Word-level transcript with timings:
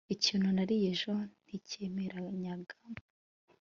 ikintu 0.15 0.47
nariye 0.55 0.87
ejo 0.93 1.13
nticyemeranyaga 1.45 2.75